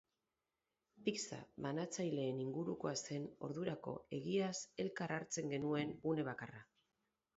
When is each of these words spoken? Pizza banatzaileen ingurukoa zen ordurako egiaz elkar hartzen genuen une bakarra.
Pizza 1.07 1.37
banatzaileen 1.65 2.41
ingurukoa 2.45 2.93
zen 3.09 3.27
ordurako 3.49 3.95
egiaz 4.21 4.55
elkar 4.85 5.15
hartzen 5.19 5.55
genuen 5.57 5.95
une 6.15 6.27
bakarra. 6.33 6.65